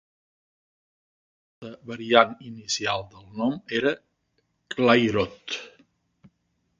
Un 1.63 1.67
alta 1.67 1.89
variant 1.91 2.33
inicial 2.47 3.05
del 3.11 3.27
nom 3.41 3.53
era 3.81 3.91
"Clayroot". 4.77 5.59